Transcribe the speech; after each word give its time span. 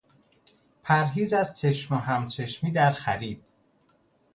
پرهیز 0.83 1.33
از 1.33 1.59
چشم 1.59 1.95
و 1.95 1.97
هم 1.97 2.27
چشمی 2.27 2.71
در 2.71 2.91
خرید 2.93 3.43